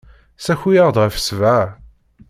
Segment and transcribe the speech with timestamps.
[0.39, 1.59] Ssaki-aɣ-d ɣef ssebɛa.